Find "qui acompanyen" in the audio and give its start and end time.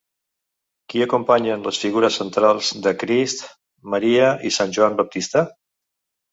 0.93-1.67